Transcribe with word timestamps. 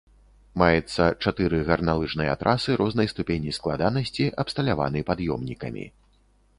Маецца 0.61 1.03
чатыры 1.23 1.59
гарналыжныя 1.67 2.33
трасы 2.45 2.79
рознай 2.83 3.07
ступені 3.13 3.55
складанасці 3.61 4.29
абсталяваны 4.45 4.99
пад'ёмнікамі. 5.13 5.85